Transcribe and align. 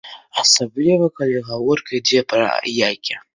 Асабліва 0.43 1.09
калі 1.19 1.37
гаворка 1.49 1.89
ідзе 1.99 2.25
пра 2.35 2.49
яйкі. 2.89 3.21